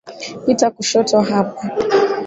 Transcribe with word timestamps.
Pita 0.45 0.67
kushoto 0.75 1.17
hapa. 1.29 1.61